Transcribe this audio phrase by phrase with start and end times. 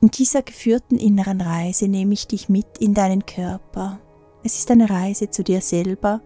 [0.00, 3.98] In dieser geführten inneren Reise nehme ich dich mit in deinen Körper.
[4.44, 6.20] Es ist eine Reise zu dir selber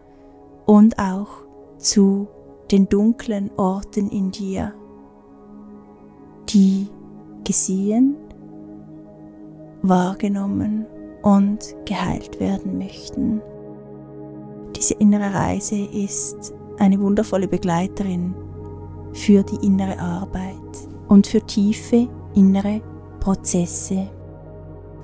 [0.67, 1.29] und auch
[1.79, 2.29] zu
[2.71, 4.75] den dunklen Orten in dir,
[6.51, 6.87] die
[7.45, 8.15] gesehen,
[9.81, 10.85] wahrgenommen
[11.23, 13.41] und geheilt werden möchten.
[14.77, 18.35] Diese innere Reise ist eine wundervolle Begleiterin
[19.15, 22.83] für die innere Arbeit und für tiefe innere
[23.23, 24.11] Prozesse.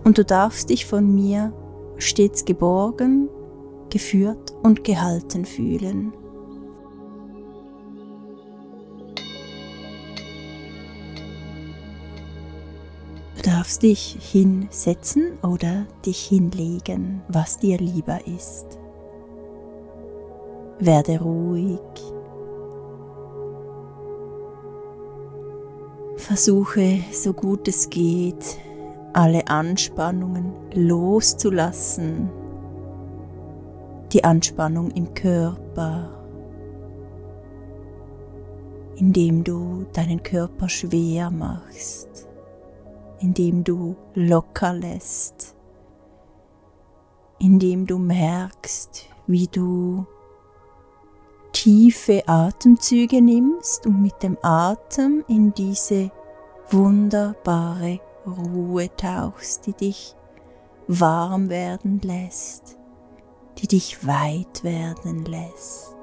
[0.03, 1.53] Und du darfst dich von mir
[1.99, 3.29] stets geborgen,
[3.91, 6.13] geführt und gehalten fühlen.
[13.37, 18.81] Du darfst dich hinsetzen oder dich hinlegen, was dir lieber ist.
[20.81, 21.79] Werde ruhig.
[26.19, 28.59] Versuche, so gut es geht,
[29.13, 32.29] alle Anspannungen loszulassen.
[34.13, 36.11] Die Anspannung im Körper,
[38.97, 42.29] indem du deinen Körper schwer machst,
[43.21, 45.55] indem du locker lässt,
[47.39, 50.05] indem du merkst, wie du
[51.53, 56.11] tiefe Atemzüge nimmst und mit dem Atem in diese
[56.71, 60.15] wunderbare Ruhe tauchst, die dich
[60.87, 62.77] warm werden lässt,
[63.59, 65.95] die dich weit werden lässt.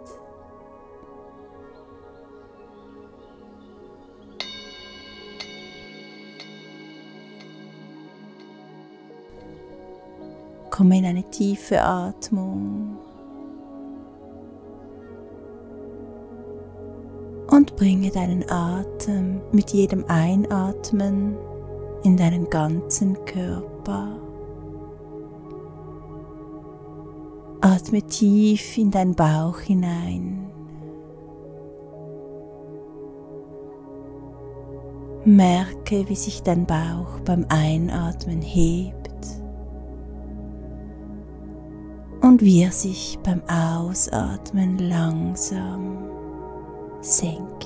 [10.69, 13.04] Komme in eine tiefe Atmung.
[17.55, 21.37] Und bringe deinen Atem mit jedem Einatmen
[22.03, 24.19] in deinen ganzen Körper.
[27.61, 30.49] Atme tief in deinen Bauch hinein.
[35.23, 39.09] Merke, wie sich dein Bauch beim Einatmen hebt
[42.21, 46.24] und wie er sich beim Ausatmen langsam
[47.05, 47.65] senkt.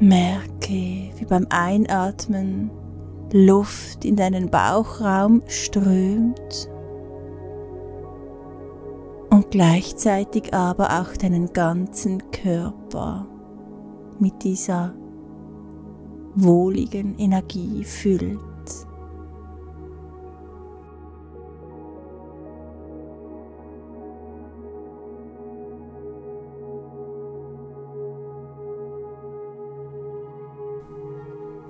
[0.00, 2.70] Merke, wie beim Einatmen
[3.32, 6.68] Luft in deinen Bauchraum strömt
[9.30, 13.26] und gleichzeitig aber auch deinen ganzen Körper
[14.18, 14.94] mit dieser
[16.34, 18.49] wohligen Energie füllt.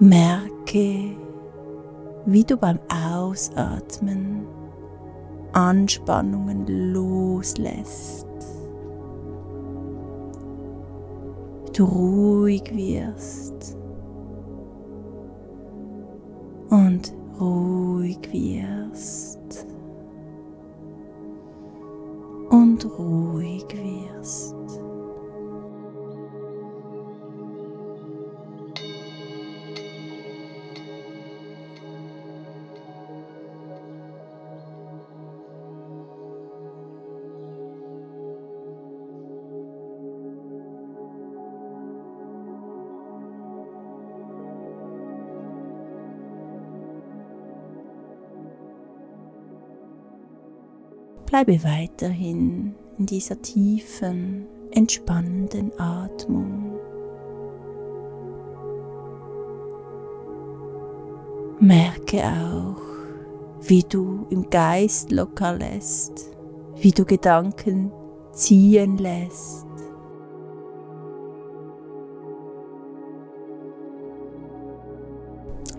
[0.03, 1.15] Merke,
[2.25, 4.47] wie du beim Ausatmen
[5.53, 8.27] Anspannungen loslässt.
[11.77, 13.77] Du ruhig wirst
[16.71, 19.67] und ruhig wirst
[22.49, 24.59] und ruhig wirst.
[51.30, 56.76] Bleibe weiterhin in dieser tiefen, entspannenden Atmung.
[61.60, 62.82] Merke auch,
[63.60, 66.32] wie du im Geist locker lässt,
[66.75, 67.93] wie du Gedanken
[68.32, 69.66] ziehen lässt.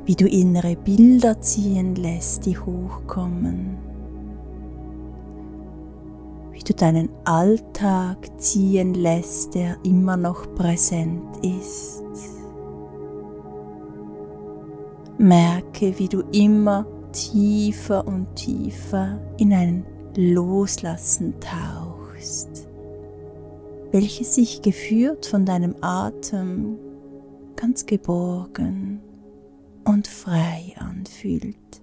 [0.05, 3.90] Wie du innere Bilder ziehen lässt, die hochkommen
[6.71, 12.01] du deinen Alltag ziehen lässt, der immer noch präsent ist.
[15.17, 19.85] Merke, wie du immer tiefer und tiefer in ein
[20.15, 22.67] Loslassen tauchst,
[23.91, 26.77] welches sich geführt von deinem Atem
[27.55, 29.01] ganz geborgen
[29.83, 31.80] und frei anfühlt.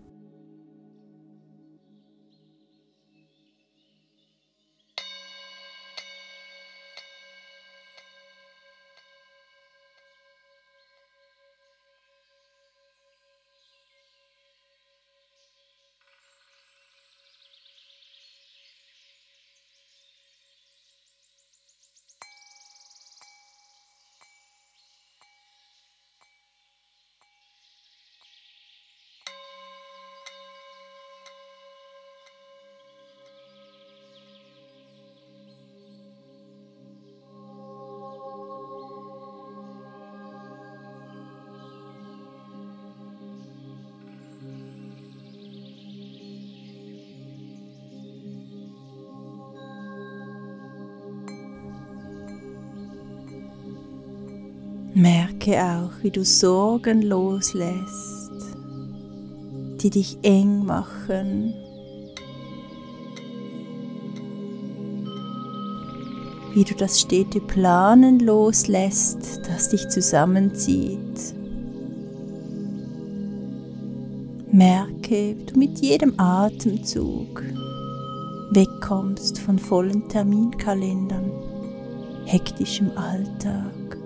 [55.49, 58.33] Merke auch, wie du Sorgen loslässt,
[59.83, 61.55] die dich eng machen.
[66.53, 71.35] Wie du das stete Planen loslässt, das dich zusammenzieht.
[74.51, 77.43] Merke, wie du mit jedem Atemzug
[78.51, 81.31] wegkommst von vollen Terminkalendern,
[82.27, 83.98] hektischem Alltag.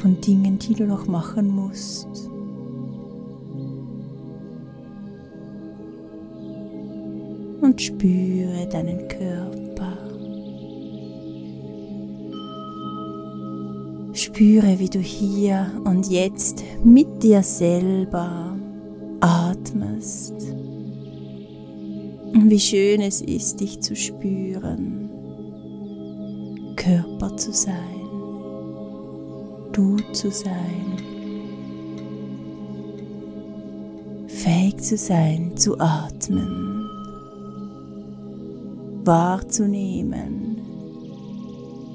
[0.00, 2.08] Von Dingen, die du noch machen musst.
[7.60, 9.98] Und spüre deinen Körper.
[14.14, 18.56] Spüre, wie du hier und jetzt mit dir selber
[19.20, 20.34] atmest.
[22.32, 25.10] Und wie schön es ist, dich zu spüren,
[26.76, 27.99] Körper zu sein
[29.80, 30.98] du zu sein,
[34.26, 36.86] fähig zu sein, zu atmen,
[39.04, 40.60] wahrzunehmen,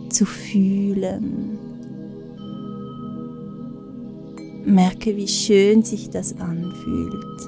[0.09, 1.59] zu fühlen.
[4.65, 7.39] Merke, wie schön sich das anfühlt,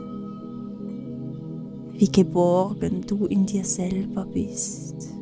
[1.93, 5.16] wie geborgen du in dir selber bist.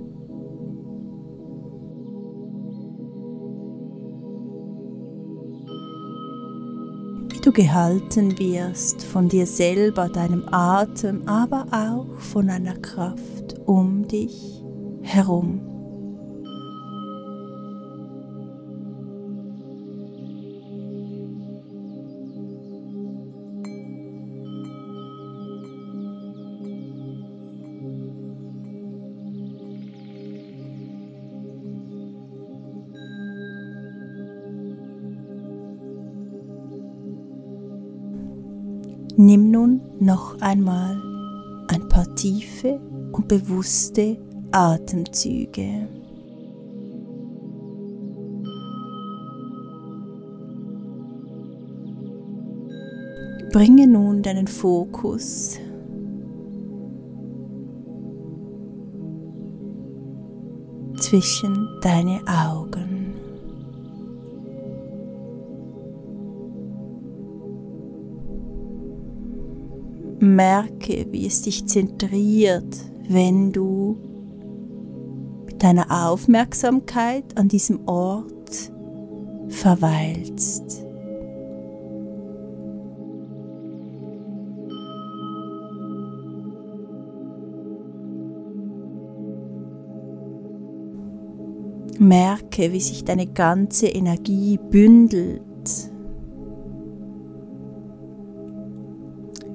[7.46, 14.64] Du gehalten wirst von dir selber, deinem Atem, aber auch von einer Kraft um dich
[15.04, 15.65] herum.
[40.00, 41.02] Noch einmal
[41.68, 42.80] ein paar tiefe
[43.12, 44.18] und bewusste
[44.52, 45.88] Atemzüge.
[53.52, 55.58] Bringe nun deinen Fokus
[60.98, 62.85] zwischen deine Augen.
[70.26, 72.76] Merke, wie es dich zentriert,
[73.08, 73.96] wenn du
[75.46, 78.72] mit deiner Aufmerksamkeit an diesem Ort
[79.50, 80.84] verweilst.
[92.00, 95.45] Merke, wie sich deine ganze Energie bündelt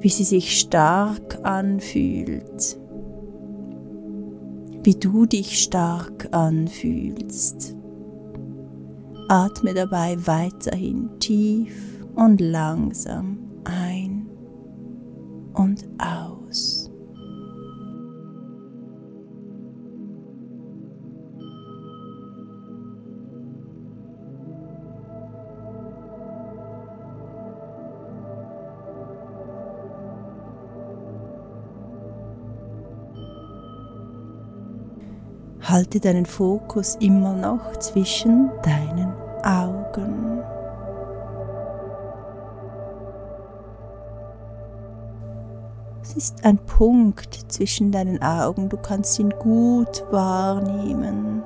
[0.01, 2.79] wie sie sich stark anfühlt,
[4.83, 7.77] wie du dich stark anfühlst.
[9.29, 13.30] Atme dabei weiterhin tief und langsam
[35.71, 39.13] Halte deinen Fokus immer noch zwischen deinen
[39.45, 40.43] Augen.
[46.03, 51.45] Es ist ein Punkt zwischen deinen Augen, du kannst ihn gut wahrnehmen.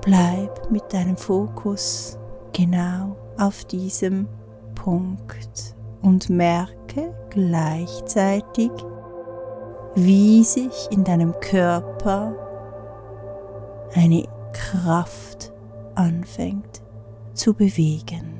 [0.00, 2.18] Bleib mit deinem Fokus
[2.52, 4.26] genau auf diesem
[4.74, 8.72] Punkt und merke gleichzeitig,
[10.04, 12.32] wie sich in deinem Körper
[13.94, 15.52] eine Kraft
[15.96, 16.82] anfängt
[17.34, 18.37] zu bewegen.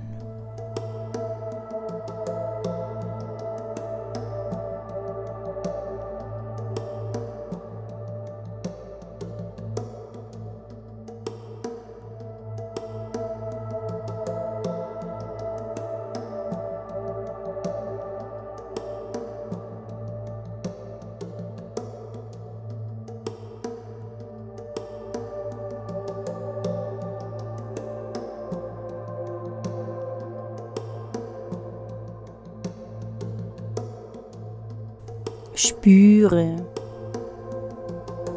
[35.59, 36.55] Spüre,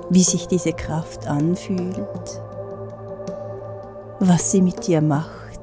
[0.09, 2.41] wie sich diese Kraft anfühlt,
[4.19, 5.59] was sie mit dir macht,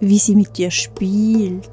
[0.00, 1.68] wie sie mit dir spielt.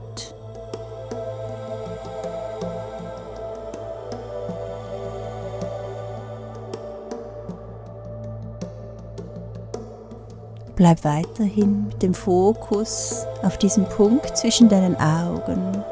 [10.76, 15.86] Bleib weiterhin mit dem Fokus auf diesem Punkt zwischen deinen Augen,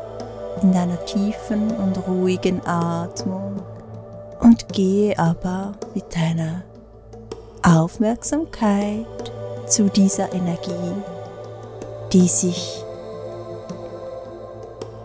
[0.63, 3.61] in deiner tiefen und ruhigen Atmung
[4.39, 6.63] und gehe aber mit deiner
[7.61, 9.05] Aufmerksamkeit
[9.67, 10.93] zu dieser Energie,
[12.11, 12.83] die sich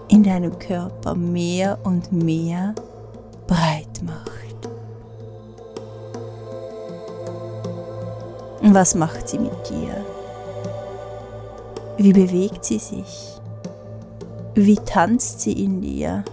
[0.08, 2.74] in deinem Körper mehr und mehr
[3.46, 4.28] breit macht.
[8.62, 10.04] Was macht sie mit dir?
[11.96, 13.38] Wie bewegt sie sich?
[14.60, 16.24] Wie tanzt sie in dir?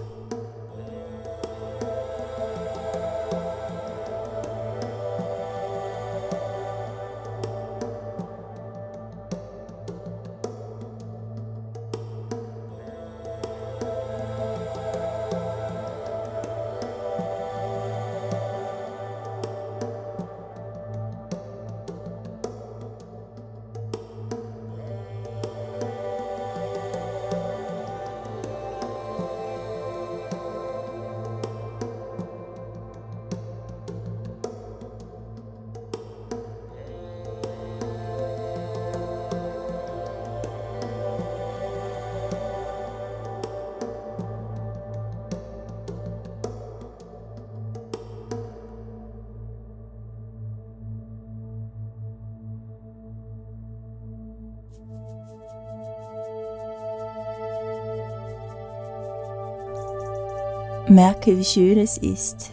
[60.88, 62.52] Merke, wie schön es ist,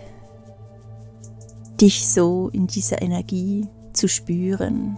[1.78, 4.96] dich so in dieser Energie zu spüren.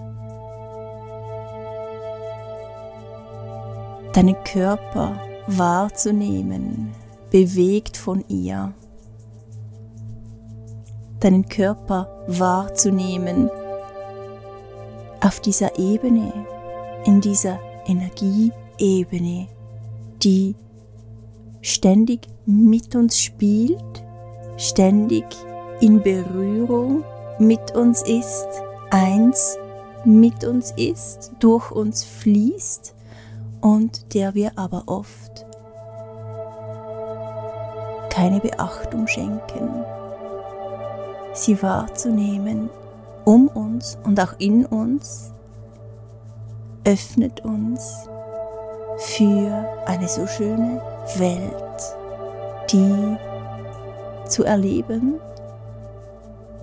[4.12, 6.92] Deinen Körper wahrzunehmen,
[7.32, 8.72] bewegt von ihr.
[11.18, 13.50] Deinen Körper wahrzunehmen
[15.20, 16.32] auf dieser Ebene,
[17.04, 19.48] in dieser Energieebene,
[20.22, 20.54] die
[21.62, 24.04] ständig mit uns spielt,
[24.56, 25.24] ständig
[25.80, 27.04] in Berührung
[27.38, 28.46] mit uns ist,
[28.90, 29.56] eins
[30.04, 32.94] mit uns ist, durch uns fließt
[33.60, 35.46] und der wir aber oft
[38.10, 39.84] keine Beachtung schenken.
[41.32, 42.70] Sie wahrzunehmen
[43.24, 45.32] um uns und auch in uns
[46.84, 48.06] öffnet uns
[48.98, 50.80] für eine so schöne
[51.16, 51.96] Welt,
[52.70, 53.16] die
[54.26, 55.20] zu erleben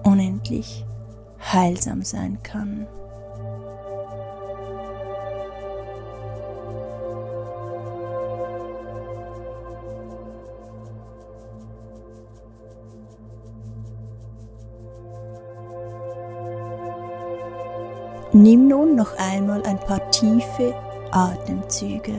[0.04, 0.86] unendlich
[1.40, 2.88] heilsam sein kann.
[18.34, 20.74] Nimm nun noch einmal ein paar tiefe
[21.12, 22.16] Atemzüge.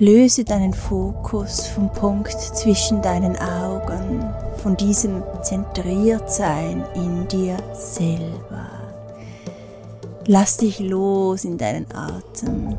[0.00, 4.24] Löse deinen Fokus vom Punkt zwischen deinen Augen,
[4.62, 8.70] von diesem Zentriertsein in dir selber.
[10.24, 12.78] Lass dich los in deinen Atem.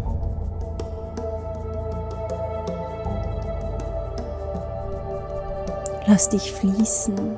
[6.08, 7.38] Lass dich fließen.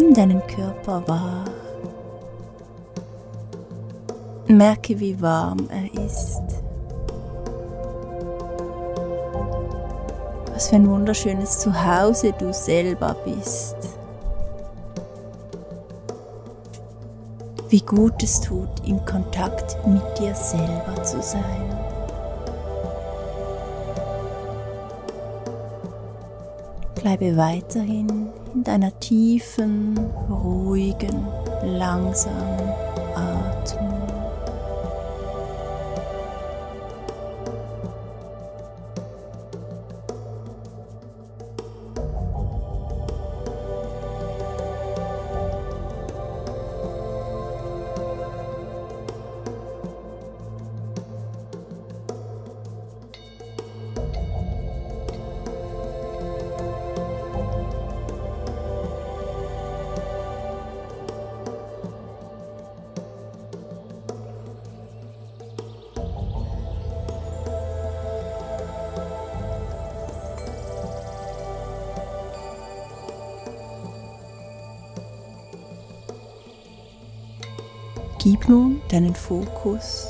[0.00, 1.44] Nimm deinen Körper wahr.
[4.46, 6.40] Merke, wie warm er ist.
[10.54, 13.76] Was für ein wunderschönes Zuhause du selber bist.
[17.68, 21.76] Wie gut es tut, im Kontakt mit dir selber zu sein.
[26.94, 31.26] Bleibe weiterhin in deiner tiefen, ruhigen,
[31.64, 32.49] langsamen
[78.30, 80.06] Gib nun deinen Fokus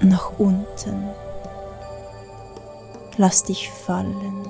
[0.00, 1.04] nach unten.
[3.16, 4.48] Lass dich fallen.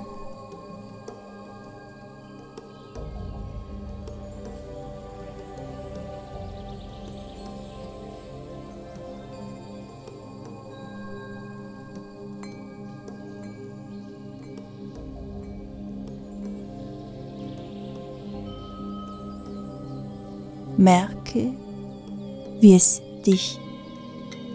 [22.59, 23.59] Wie es dich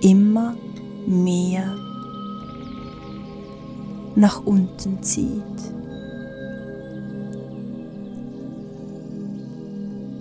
[0.00, 0.56] immer
[1.06, 1.74] mehr
[4.16, 5.42] nach unten zieht.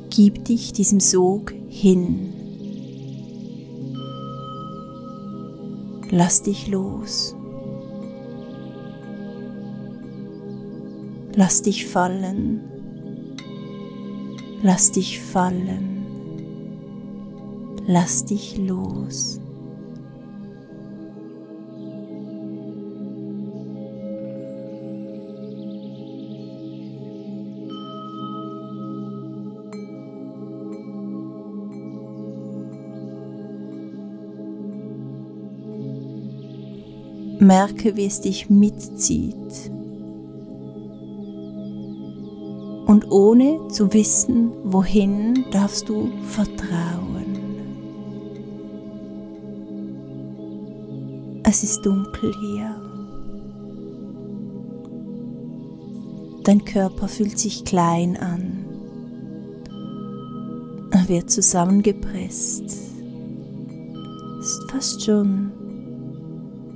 [0.09, 2.33] Gib dich diesem Sog hin.
[6.11, 7.35] Lass dich los.
[11.35, 12.61] Lass dich fallen.
[14.61, 15.93] Lass dich fallen.
[17.85, 19.41] Lass dich los.
[37.39, 39.33] Merke, wie es dich mitzieht.
[42.87, 47.12] Und ohne zu wissen, wohin, darfst du vertrauen.
[51.63, 52.75] Es ist dunkel hier.
[56.43, 58.65] Dein Körper fühlt sich klein an.
[60.91, 62.65] Er wird zusammengepresst.
[62.65, 65.53] Ist fast schon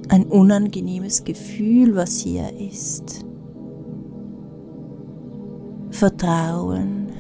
[0.08, 3.26] ein unangenehmes Gefühl, was hier ist.
[5.92, 7.12] Vertrauen,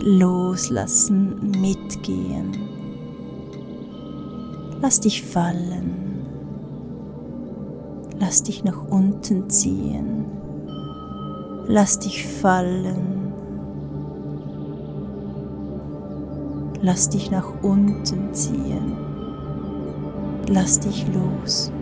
[0.00, 2.63] loslassen, mitgehen.
[4.84, 6.26] Lass dich fallen.
[8.20, 10.26] Lass dich nach unten ziehen.
[11.66, 13.32] Lass dich fallen.
[16.82, 18.92] Lass dich nach unten ziehen.
[20.50, 21.72] Lass dich los.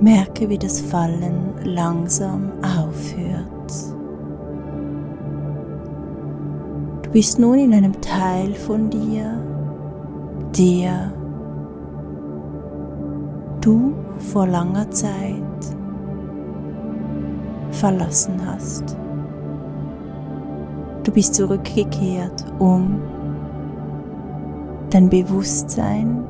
[0.00, 3.72] Merke, wie das Fallen langsam aufhört.
[7.02, 9.42] Du bist nun in einem Teil von dir,
[10.56, 11.12] der
[13.60, 15.76] du vor langer Zeit
[17.72, 18.96] verlassen hast.
[21.02, 23.02] Du bist zurückgekehrt, um
[24.88, 26.24] dein Bewusstsein,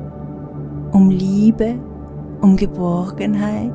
[0.91, 1.75] um Liebe
[2.41, 3.71] um Geborgenheit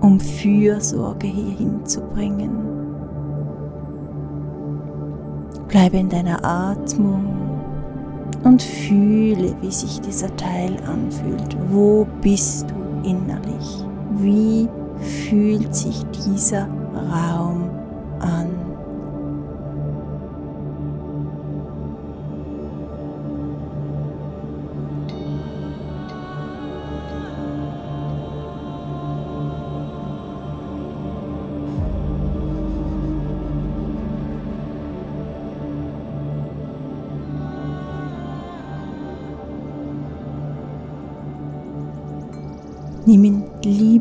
[0.00, 2.50] um Fürsorge hier hinzubringen.
[5.68, 7.24] Bleibe in deiner Atmung
[8.44, 11.56] und fühle, wie sich dieser Teil anfühlt.
[11.70, 13.84] Wo bist du innerlich?
[14.18, 14.68] Wie
[15.00, 17.68] fühlt sich dieser Raum
[18.20, 18.55] an?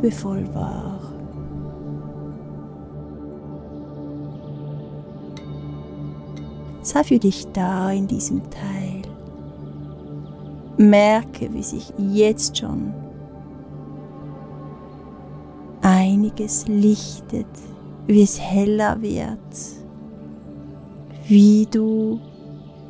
[0.05, 0.99] Liebevoll wahr.
[6.81, 9.01] Sei für dich da in diesem Teil.
[10.77, 12.93] Merke, wie sich jetzt schon
[15.81, 17.47] einiges lichtet,
[18.05, 19.39] wie es heller wird,
[21.27, 22.19] wie du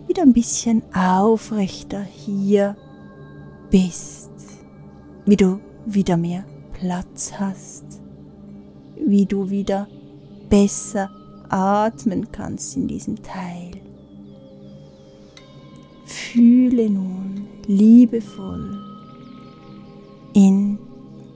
[0.08, 2.76] wieder ein bisschen aufrechter hier
[3.70, 4.32] bist,
[5.26, 6.44] wie du wieder mehr
[6.80, 7.86] Platz hast,
[8.98, 9.88] wie du wieder
[10.50, 11.10] besser
[11.50, 13.72] atmen kannst in diesem Teil.
[16.06, 18.78] Fühle nun liebevoll
[20.34, 20.78] in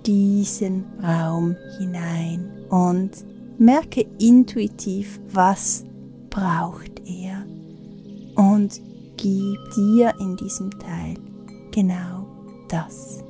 [0.06, 3.12] diesen Raum hinein und
[3.58, 5.86] merke intuitiv, was
[6.30, 7.46] braucht er
[8.36, 8.82] und
[9.18, 11.16] gib dir in diesem Teil
[11.72, 12.26] genau
[12.68, 13.24] das.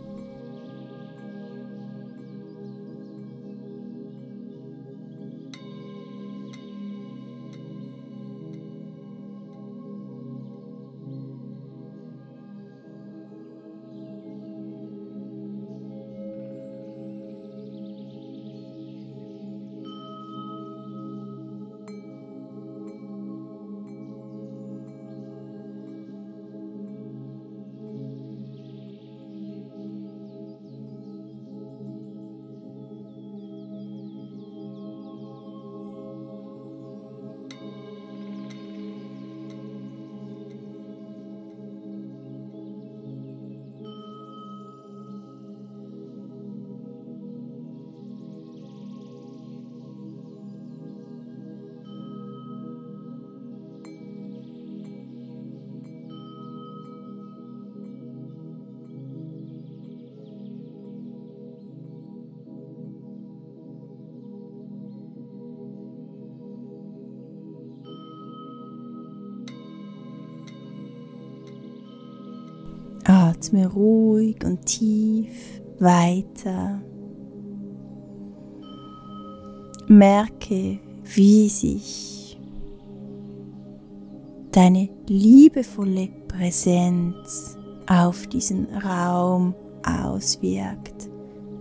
[73.40, 76.82] Atme ruhig und tief weiter.
[79.88, 82.38] Merke, wie sich
[84.52, 91.10] deine liebevolle Präsenz auf diesen Raum auswirkt.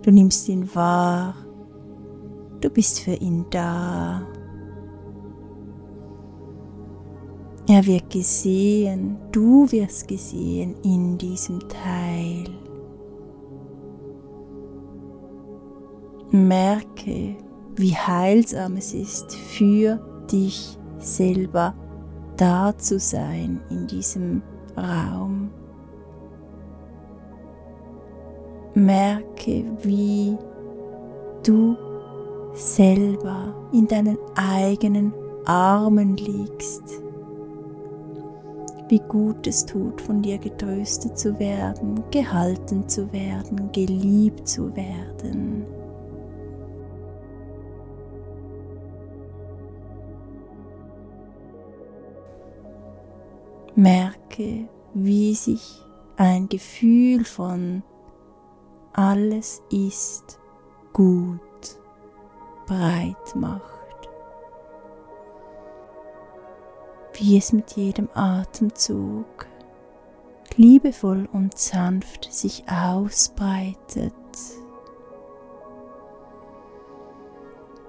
[0.01, 1.33] Du nimmst ihn wahr,
[2.59, 4.27] du bist für ihn da.
[7.71, 12.45] Er wird gesehen, du wirst gesehen in diesem Teil.
[16.31, 17.35] Merke,
[17.75, 19.99] wie heilsam es ist für
[20.31, 21.75] dich selber
[22.37, 24.41] da zu sein in diesem
[24.75, 25.51] Raum.
[28.73, 30.35] Merke, wie
[31.43, 31.77] du
[32.55, 35.13] selber in deinen eigenen
[35.45, 37.03] Armen liegst
[38.89, 45.65] wie gut es tut, von dir getröstet zu werden, gehalten zu werden, geliebt zu werden.
[53.75, 55.81] Merke, wie sich
[56.17, 57.81] ein Gefühl von
[58.91, 60.39] alles ist
[60.91, 61.39] gut
[62.65, 63.78] breit macht.
[67.19, 69.47] Wie es mit jedem Atemzug
[70.55, 74.13] liebevoll und sanft sich ausbreitet,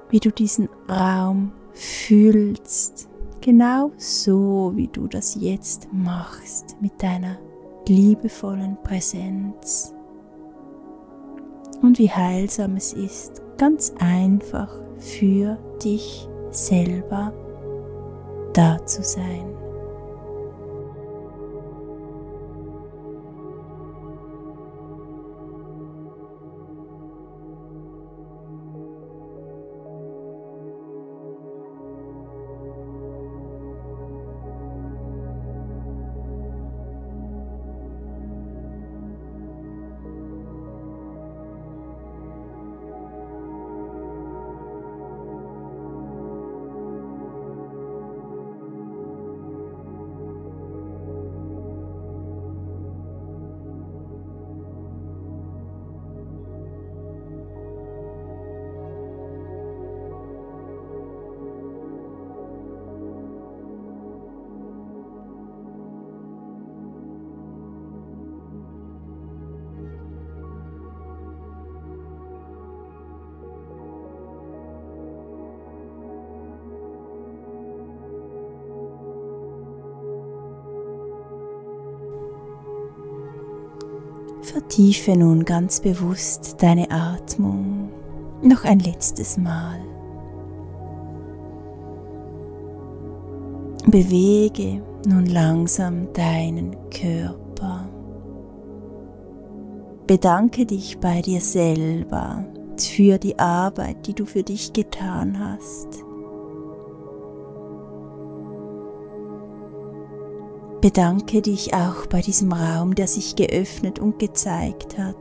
[0.09, 3.09] wie du diesen Raum fühlst,
[3.41, 7.39] genau so wie du das jetzt machst mit deiner
[7.87, 9.95] liebevollen Präsenz.
[11.83, 17.33] Und wie heilsam es ist, ganz einfach für dich selber
[18.61, 19.70] da zu sein.
[84.53, 87.89] Vertiefe nun ganz bewusst deine Atmung
[88.43, 89.79] noch ein letztes Mal.
[93.87, 97.89] Bewege nun langsam deinen Körper.
[100.09, 102.45] Bedanke dich bei dir selber
[102.77, 106.10] für die Arbeit, die du für dich getan hast.
[110.81, 115.15] Bedanke dich auch bei diesem Raum, der sich geöffnet und gezeigt hat.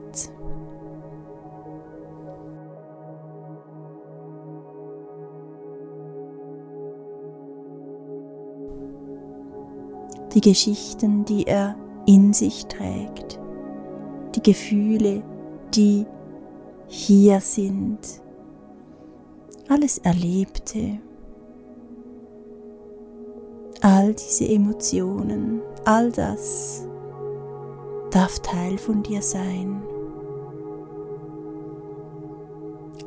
[10.33, 13.39] Die Geschichten, die er in sich trägt,
[14.35, 15.23] die Gefühle,
[15.75, 16.05] die
[16.87, 17.99] hier sind,
[19.67, 20.99] alles Erlebte,
[23.81, 26.85] all diese Emotionen, all das
[28.11, 29.81] darf Teil von dir sein.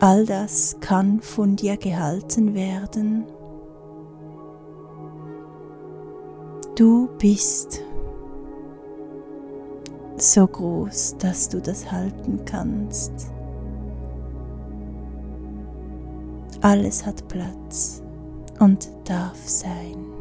[0.01, 3.25] All das kann von dir gehalten werden.
[6.75, 7.83] Du bist
[10.17, 13.13] so groß, dass du das halten kannst.
[16.63, 18.03] Alles hat Platz
[18.59, 20.12] und darf sein.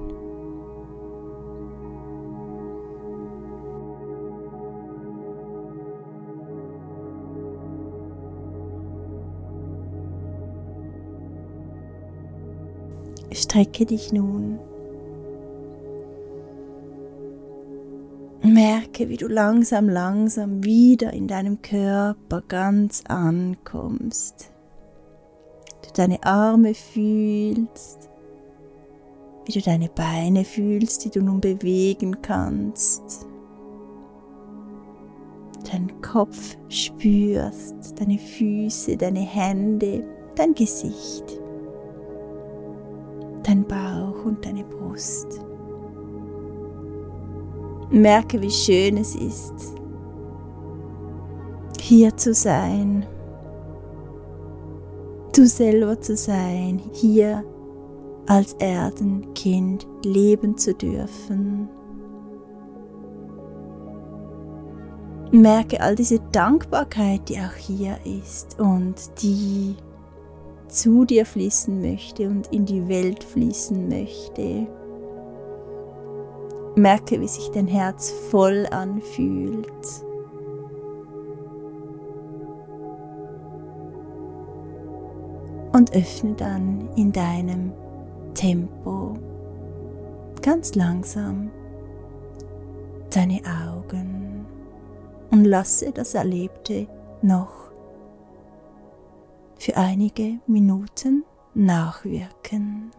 [13.33, 14.59] Strecke dich nun.
[18.43, 24.51] Merke, wie du langsam, langsam wieder in deinem Körper ganz ankommst.
[25.83, 28.09] Du deine Arme fühlst,
[29.45, 33.25] wie du deine Beine fühlst, die du nun bewegen kannst.
[35.71, 40.03] Deinen Kopf spürst, deine Füße, deine Hände,
[40.35, 41.40] dein Gesicht
[44.41, 45.41] deine Brust.
[47.89, 49.75] Merke, wie schön es ist,
[51.79, 53.05] hier zu sein,
[55.35, 57.43] du selber zu sein, hier
[58.27, 61.67] als Erdenkind leben zu dürfen.
[65.31, 69.75] Merke all diese Dankbarkeit, die auch hier ist und die
[70.71, 74.67] zu dir fließen möchte und in die Welt fließen möchte.
[76.75, 79.67] Merke, wie sich dein Herz voll anfühlt.
[85.73, 87.71] Und öffne dann in deinem
[88.33, 89.13] Tempo
[90.41, 91.51] ganz langsam
[93.13, 94.45] deine Augen
[95.31, 96.87] und lasse das Erlebte
[97.21, 97.70] noch
[99.61, 102.89] für einige Minuten nachwirken.